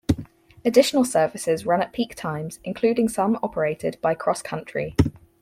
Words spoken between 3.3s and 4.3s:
operated by